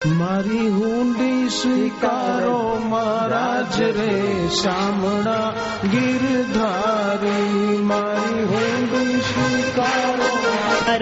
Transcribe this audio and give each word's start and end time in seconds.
મારી 0.00 0.68
હુંડી 0.70 1.48
સ્વીકારો 1.50 2.52
મહારાજ 2.84 3.74
રે 3.96 4.12
શામળા 4.58 5.48
ગિરધારી 5.94 7.74
મારી 7.82 8.46
હુંડી 8.52 9.18
સ્વીકારો 9.26 10.30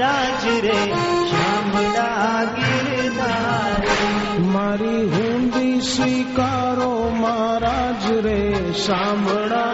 રાજ 0.01 0.49
રે 0.65 0.81
શામળા 1.31 2.43
ગિરધારી 2.57 4.43
મારી 4.49 5.07
હુંડી 5.15 5.79
સ્વીકારો 5.91 6.91
મહારાજ 7.21 8.11
રે 8.27 8.41
શામળા 8.83 9.67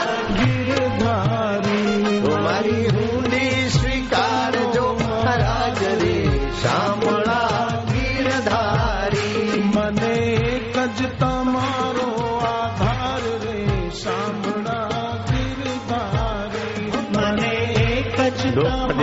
गजता 10.77 11.09
तमारो 11.21 12.07
आधार 12.47 13.23
रे 13.43 13.59
सामड़ा 13.99 14.79
गिरधारी 15.31 16.87
मने 17.17 17.55
गजता 18.17 18.94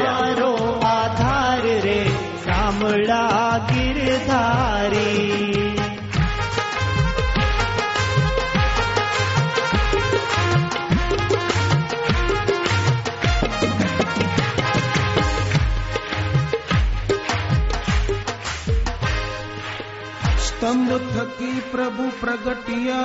स्तंभ 20.71 20.91
थकी 21.16 21.59
प्रभु 21.59 22.03
प्रगटिया। 22.21 22.99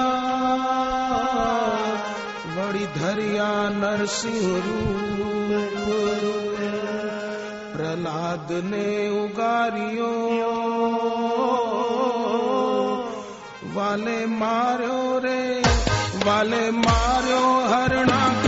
बड़ी 2.56 2.86
धरिया 2.86 3.48
नरसिंह 3.68 4.62
प्रहलाद 7.72 8.48
ने 8.52 8.86
उगारियो। 9.24 10.12
वाले 13.74 14.26
मारो 14.26 15.18
रे, 15.18 15.62
वाले 16.26 16.70
मारो 16.70 17.44
हरणा 17.66 18.45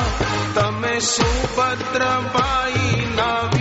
तमे 0.54 1.00
सुभद्र 1.00 2.04
बाई 2.04 3.06
नावी। 3.06 3.59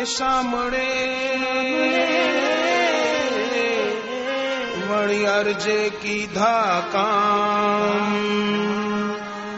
सामणे। 0.05 1.16
वणी 4.89 5.25
अर्जे 5.25 5.89
की 5.89 6.27
धाका 6.27 7.07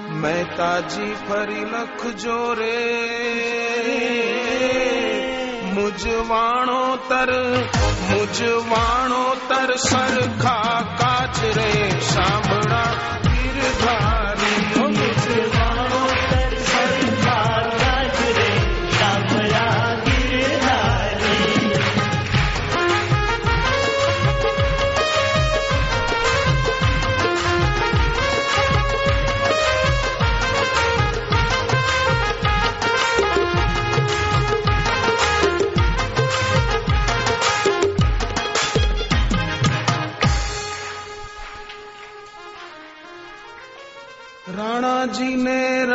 मैं 0.09 0.45
ताजी 0.45 1.15
फरी 1.15 1.61
लख 1.61 2.15
जोरे। 2.15 3.07
मुझ 5.63 6.07
वाणो 6.07 6.95
तर, 6.95 7.53
मुझ 8.01 8.41
वाणो 8.41 9.35
तर 9.35 9.77
सरखा 9.77 10.81
काचरे 10.81 12.01
सामना 12.01 12.83
गिरधा 13.25 14.16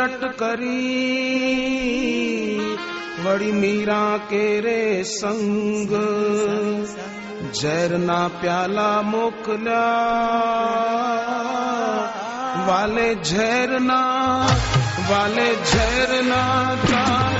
रट 0.03 0.23
करी 0.43 0.79
वड़ी 3.25 3.51
मीरा 3.51 4.17
के 4.17 4.59
रे 4.59 5.03
संग। 5.03 5.89
जैरना 7.61 8.27
प्याला 8.27 9.01
मोकला 9.01 9.83
वाले 12.67 13.15
झैरना 13.15 14.01
वाले 15.09 15.55
झैरना 15.55 16.43
चारण 16.85 17.32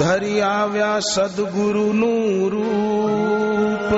ધરી 0.00 0.40
આવ્યા 0.44 1.00
સદગુરુનું 1.04 2.50
રૂપ 2.50 3.90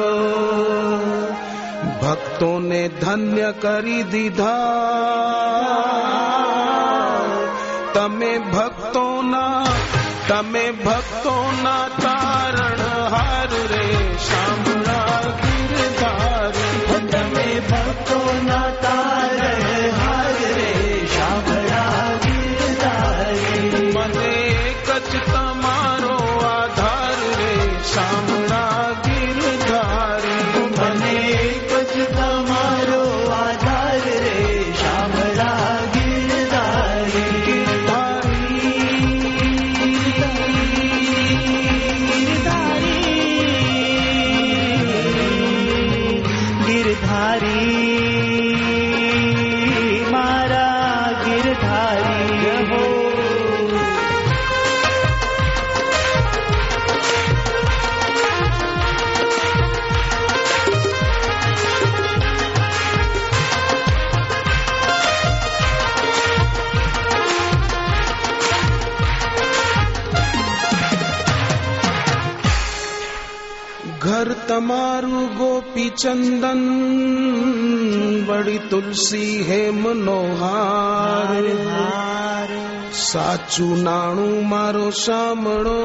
ભક્તોને 2.02 2.82
ધન્ય 3.00 3.50
કરી 3.62 4.02
દીધા 4.12 4.62
તમે 7.94 8.32
ભક્તોના 8.50 9.64
તમે 10.28 10.64
ભક્તોના 10.84 11.25
Thank 47.87 48.61
you. 48.61 48.66
તમારું 74.46 75.28
ગોપી 75.36 75.90
ચંદન 75.92 76.62
બડી 78.26 78.62
તુલસી 78.70 79.36
હે 79.42 79.60
મનોહાર 79.72 81.46
હાર 81.68 82.50
સાચું 83.02 83.74
નાણું 83.84 84.36
મારો 84.48 84.86
સાંભળો 84.96 85.78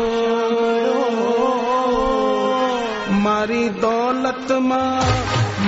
મારી 3.22 3.70
દોલતમાં 3.82 5.16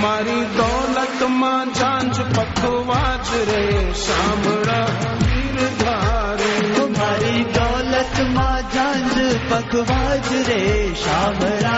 મારી 0.01 0.44
દોલતમાં 0.57 1.74
જાંજ 1.74 2.21
પકવા 2.30 3.13
જ 3.25 3.30
રે 3.45 3.63
સાંભળા 4.03 4.88
ગીરધારી 5.24 6.89
મારી 7.00 7.44
દોલતમાં 7.53 8.63
ઝાંઝ 8.74 9.18
પકવાજ 9.50 10.30
રે 10.47 10.62
શામળા 10.95 11.72